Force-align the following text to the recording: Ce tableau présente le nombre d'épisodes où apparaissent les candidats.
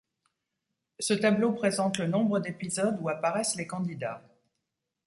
Ce 0.99 1.13
tableau 1.13 1.51
présente 1.51 1.99
le 1.99 2.07
nombre 2.07 2.39
d'épisodes 2.39 2.97
où 3.01 3.09
apparaissent 3.09 3.55
les 3.55 3.67
candidats. 3.67 4.23